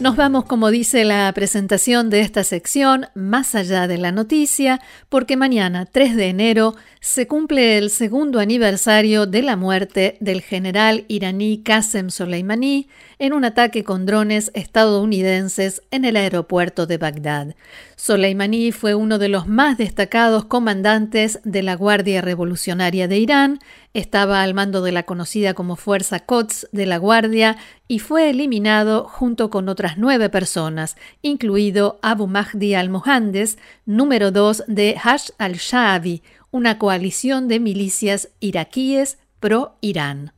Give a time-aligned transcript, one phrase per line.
[0.00, 5.36] Nos vamos, como dice la presentación de esta sección, más allá de la noticia, porque
[5.36, 11.64] mañana, 3 de enero, se cumple el segundo aniversario de la muerte del general iraní
[11.64, 12.88] Qasem Soleimani
[13.18, 17.56] en un ataque con drones estadounidenses en el aeropuerto de Bagdad.
[17.96, 23.58] Soleimani fue uno de los más destacados comandantes de la Guardia Revolucionaria de Irán,
[23.94, 27.56] estaba al mando de la conocida como Fuerza Quds de la Guardia
[27.88, 34.96] y fue eliminado junto con otras nueve personas, incluido Abu Mahdi al-Mohandes, número dos de
[35.02, 40.32] Hash al-Shaabi, una coalición de milicias iraquíes pro-Irán.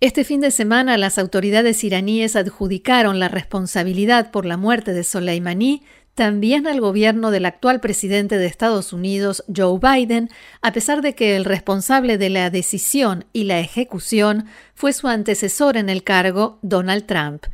[0.00, 5.84] Este fin de semana las autoridades iraníes adjudicaron la responsabilidad por la muerte de Soleimani
[6.14, 10.28] también al gobierno del actual presidente de Estados Unidos, Joe Biden,
[10.60, 15.76] a pesar de que el responsable de la decisión y la ejecución fue su antecesor
[15.76, 17.44] en el cargo, Donald Trump.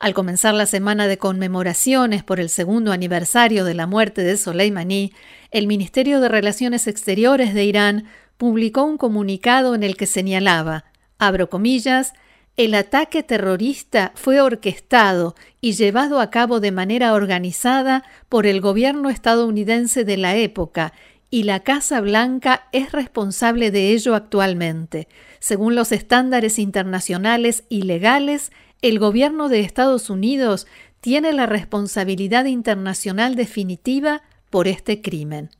[0.00, 5.12] Al comenzar la semana de conmemoraciones por el segundo aniversario de la muerte de Soleimani,
[5.50, 8.04] el Ministerio de Relaciones Exteriores de Irán
[8.36, 10.84] publicó un comunicado en el que señalaba,
[11.18, 12.14] abro comillas,
[12.58, 19.10] el ataque terrorista fue orquestado y llevado a cabo de manera organizada por el gobierno
[19.10, 20.92] estadounidense de la época
[21.30, 25.06] y la Casa Blanca es responsable de ello actualmente.
[25.38, 28.50] Según los estándares internacionales y legales,
[28.82, 30.66] el gobierno de Estados Unidos
[31.00, 35.50] tiene la responsabilidad internacional definitiva por este crimen.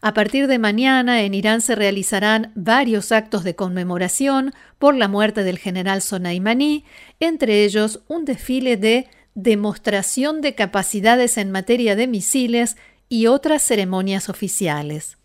[0.00, 5.44] A partir de mañana en Irán se realizarán varios actos de conmemoración por la muerte
[5.44, 6.84] del general Soleimani,
[7.20, 12.76] entre ellos un desfile de demostración de capacidades en materia de misiles
[13.08, 15.18] y otras ceremonias oficiales.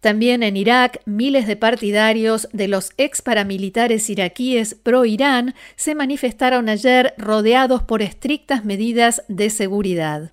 [0.00, 7.14] También en Irak, miles de partidarios de los ex paramilitares iraquíes pro-Irán se manifestaron ayer
[7.18, 10.32] rodeados por estrictas medidas de seguridad.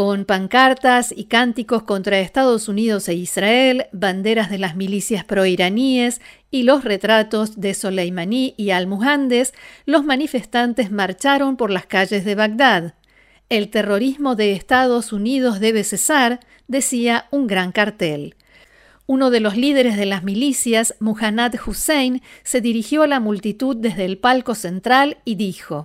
[0.00, 6.62] Con pancartas y cánticos contra Estados Unidos e Israel, banderas de las milicias proiraníes y
[6.62, 9.52] los retratos de Soleimani y al-Muhandes,
[9.84, 12.94] los manifestantes marcharon por las calles de Bagdad.
[13.50, 18.36] El terrorismo de Estados Unidos debe cesar, decía un gran cartel.
[19.06, 24.06] Uno de los líderes de las milicias, Muhannad Hussein, se dirigió a la multitud desde
[24.06, 25.84] el palco central y dijo: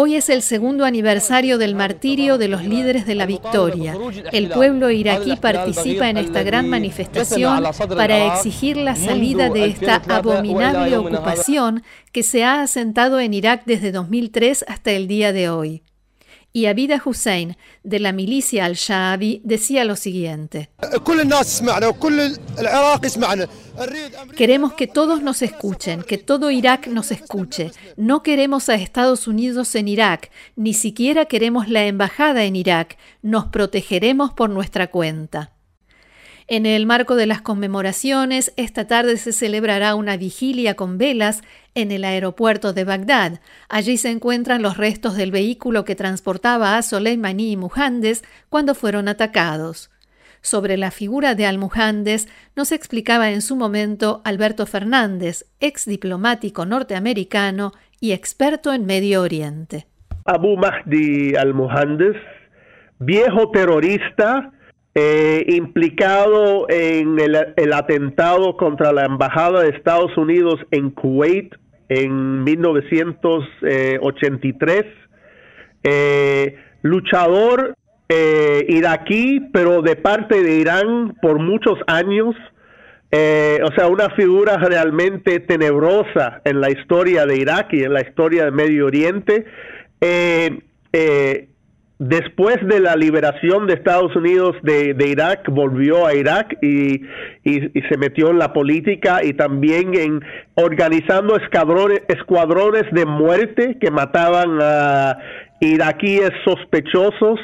[0.00, 3.96] Hoy es el segundo aniversario del martirio de los líderes de la victoria.
[4.30, 7.64] El pueblo iraquí participa en esta gran manifestación
[7.96, 11.82] para exigir la salida de esta abominable ocupación
[12.12, 15.82] que se ha asentado en Irak desde 2003 hasta el día de hoy
[16.58, 20.70] y Abida Hussein, de la milicia al-Shaabi, decía lo siguiente.
[24.36, 27.70] Queremos que todos nos escuchen, que todo Irak nos escuche.
[27.96, 32.98] No queremos a Estados Unidos en Irak, ni siquiera queremos la embajada en Irak.
[33.22, 35.52] Nos protegeremos por nuestra cuenta.
[36.50, 41.42] En el marco de las conmemoraciones, esta tarde se celebrará una vigilia con velas
[41.74, 43.40] en el aeropuerto de Bagdad.
[43.68, 49.08] Allí se encuentran los restos del vehículo que transportaba a Soleimani y Muhandes cuando fueron
[49.08, 49.90] atacados.
[50.40, 57.72] Sobre la figura de Al-Muhandes nos explicaba en su momento Alberto Fernández, ex diplomático norteamericano
[58.00, 59.86] y experto en Medio Oriente.
[60.24, 62.16] Abu Mahdi Al-Muhandes,
[63.00, 64.54] viejo terrorista,
[65.00, 71.54] eh, implicado en el, atentado contra la Embajada de Estados Unidos en Kuwait
[71.88, 74.84] en 1983,
[75.84, 77.76] eh, luchador
[78.08, 82.34] eh, iraquí, pero de parte de Irán por muchos años,
[83.12, 88.46] o sea, una figura realmente tenebrosa en la historia de Irak y en la historia
[88.46, 89.46] del Medio Oriente.
[91.98, 97.02] Después de la liberación de Estados Unidos de, Irak, volvió a Irak y,
[97.44, 100.24] se metió en la política y también en
[100.54, 105.18] organizando escuadrones, de muerte que mataban a
[105.60, 107.40] iraquíes sospechosos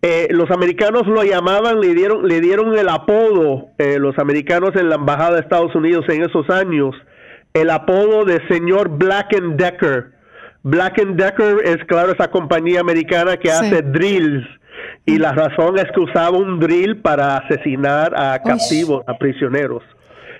[0.00, 4.88] eh, los americanos lo llamaban, le dieron, le dieron el apodo, eh, los americanos en
[4.88, 6.94] la embajada de Estados Unidos en esos años,
[7.52, 10.17] el apodo de señor Black and Decker.
[10.68, 14.46] Black and Decker es, claro, esa compañía americana que hace drills.
[15.06, 19.82] Y la razón es que usaba un drill para asesinar a captivos, a prisioneros.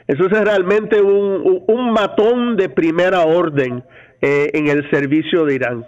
[0.07, 3.83] Eso es realmente un, matón de primera orden
[4.21, 5.87] eh, en el servicio de Irán.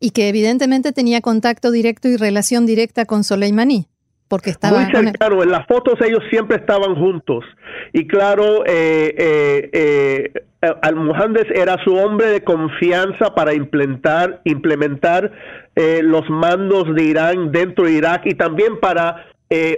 [0.00, 3.88] Y que evidentemente tenía contacto directo y relación directa con Soleimani.
[4.34, 7.44] Porque estaba muy cercano, en las fotos ellos siempre estaban juntos.
[7.92, 15.30] Y claro, eh, eh, eh Al-Muhandes era su hombre de confianza para implementar, implementar
[15.76, 19.26] eh, los mandos de Irán dentro de Irak y también para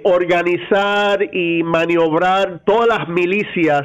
[0.04, 3.82] organizar y maniobrar todas las milicias,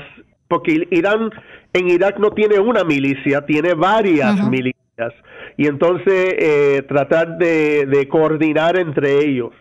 [0.47, 1.31] porque Irán
[1.73, 5.11] en Irak no tiene una milicia, tiene varias milicias
[5.57, 9.51] y entonces eh, tratar de, coordinar entre ellos.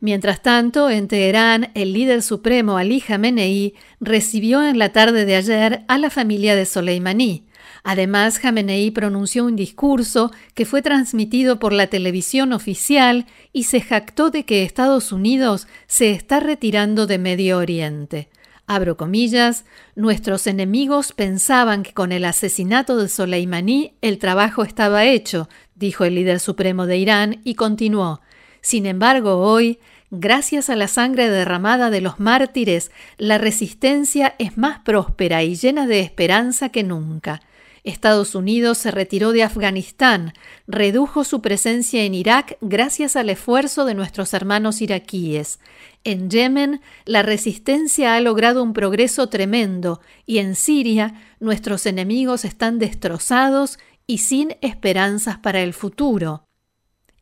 [0.00, 5.84] Mientras tanto, en Teherán, el líder supremo Ali Khamenei recibió en la tarde de ayer
[5.88, 7.44] a la familia de Soleimani.
[7.84, 14.30] Además, Khamenei pronunció un discurso que fue transmitido por la televisión oficial y se jactó
[14.30, 18.30] de que Estados Unidos se está retirando de Medio Oriente.
[18.66, 19.64] Abro comillas,
[19.96, 26.14] nuestros enemigos pensaban que con el asesinato de Soleimani el trabajo estaba hecho, dijo el
[26.14, 28.20] líder supremo de Irán y continuó.
[28.60, 29.78] Sin embargo, hoy,
[30.10, 35.86] gracias a la sangre derramada de los mártires, la resistencia es más próspera y llena
[35.86, 37.40] de esperanza que nunca.
[37.82, 40.34] Estados Unidos se retiró de Afganistán,
[40.66, 45.60] redujo su presencia en Irak gracias al esfuerzo de nuestros hermanos iraquíes.
[46.04, 52.78] En Yemen, la resistencia ha logrado un progreso tremendo y en Siria, nuestros enemigos están
[52.78, 56.44] destrozados y sin esperanzas para el futuro.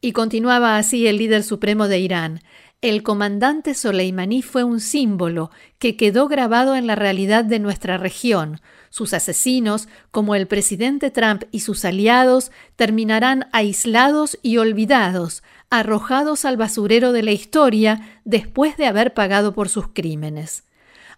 [0.00, 2.40] Y continuaba así el líder supremo de Irán.
[2.80, 8.60] El comandante Soleimani fue un símbolo que quedó grabado en la realidad de nuestra región.
[8.88, 16.56] Sus asesinos, como el presidente Trump y sus aliados, terminarán aislados y olvidados, arrojados al
[16.56, 20.62] basurero de la historia después de haber pagado por sus crímenes.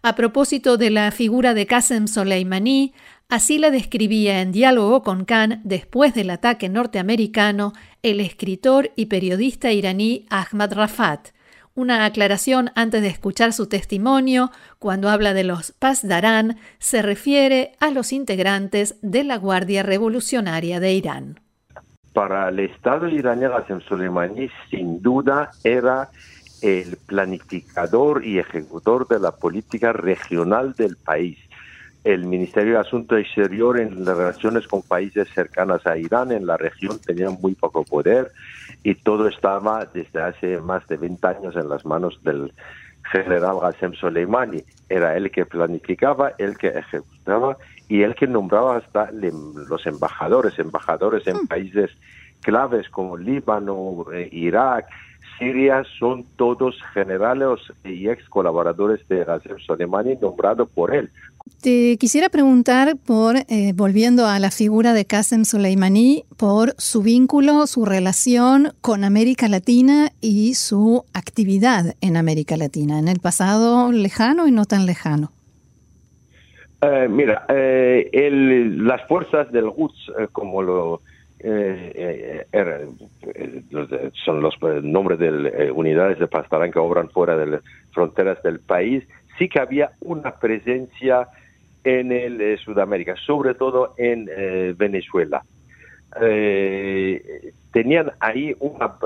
[0.01, 2.95] A propósito de la figura de Qasem Soleimani,
[3.29, 9.73] así la describía en diálogo con Khan después del ataque norteamericano el escritor y periodista
[9.73, 11.33] iraní Ahmad Rafat.
[11.75, 17.91] Una aclaración antes de escuchar su testimonio, cuando habla de los Pasdarán, se refiere a
[17.91, 21.41] los integrantes de la Guardia Revolucionaria de Irán.
[22.13, 26.11] Para el Estado iraní, Qasem Soleimani sin duda era
[26.61, 31.39] el planificador y ejecutor de la política regional del país
[32.05, 36.57] el Ministerio de Asuntos Exteriores en las relaciones con países cercanos a Irán en la
[36.57, 38.31] región tenía muy poco poder
[38.83, 42.53] y todo estaba desde hace más de 20 años en las manos del
[43.13, 44.63] general Qasem Soleimani.
[44.89, 47.57] Era él que planificaba, él que ejecutaba
[47.89, 51.47] y él que nombraba hasta los embajadores, embajadores en mm.
[51.49, 51.91] países
[52.41, 54.87] claves como Líbano, eh, Irak,
[55.41, 61.09] Siria, son todos generales y ex colaboradores de Qasem Soleimani nombrados por él.
[61.63, 67.67] Te quisiera preguntar por, eh, volviendo a la figura de Qasem Soleimani, por su vínculo,
[67.67, 74.47] su relación con América Latina y su actividad en América Latina, en el pasado lejano
[74.47, 75.33] y no tan lejano.
[76.83, 78.11] Eh, mira, eh,
[78.77, 81.01] las fuerzas del Quds, como lo
[81.43, 82.87] er,
[84.25, 89.05] son los nombres de unidades de Pastarán que obran fuera de las fronteras del país,
[89.39, 91.29] sí que había una presencia
[91.85, 95.43] en el eh, Sudamérica, sobre todo en eh, Venezuela.
[96.21, 98.97] Eh, tenían ahí una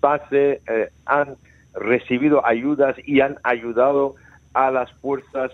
[0.00, 0.62] base,
[1.04, 1.36] han
[1.74, 4.14] recibido ayudas y han ayudado
[4.54, 5.52] a las fuerzas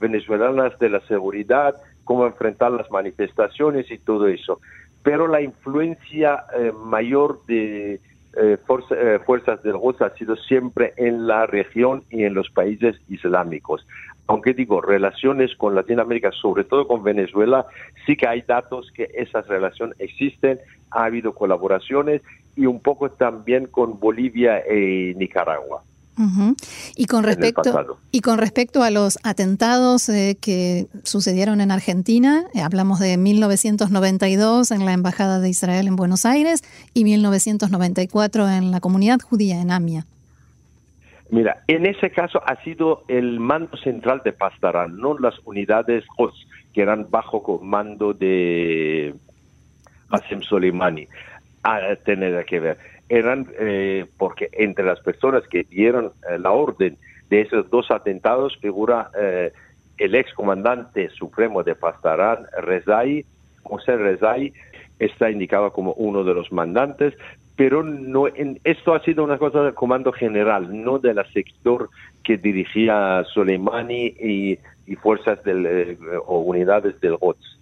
[0.00, 4.60] venezolanas de la seguridad, cómo enfrentar las manifestaciones y todo eso.
[5.02, 6.44] Pero la influencia
[6.84, 8.00] mayor de
[9.26, 13.86] fuerzas del GOS ha sido siempre en la región y en los países islámicos
[14.28, 17.66] aunque digo, relaciones con Latinoamérica, sobre todo con Venezuela,
[18.06, 22.20] sí que hay datos que esas relaciones existen, ha habido colaboraciones
[22.54, 25.82] y un poco también con Bolivia y Nicaragua.
[26.96, 32.60] Y con respecto y con respecto a los atentados eh, que sucedieron en Argentina, eh,
[32.60, 36.62] hablamos de 1992 en la embajada de Israel en Buenos Aires
[36.94, 40.06] y 1994 en la comunidad judía en Amia.
[41.30, 46.04] Mira, en ese caso ha sido el mando central de Pastarán, no las unidades
[46.72, 49.14] que eran bajo comando de
[50.10, 51.06] Qasem Soleimani,
[51.62, 52.78] a tener que ver.
[53.08, 56.96] Eran eh, porque entre las personas que dieron eh, la orden
[57.30, 59.52] de esos dos atentados figura eh,
[59.98, 63.24] el ex comandante supremo de Pastarán, Rezai,
[63.62, 64.52] José Rezai,
[64.98, 67.14] está indicado como uno de los mandantes,
[67.56, 71.90] pero no en, esto ha sido una cosa del comando general, no de la sector
[72.22, 74.58] que dirigía Soleimani y,
[75.02, 77.57] fuerzas del, o unidades del GOTS.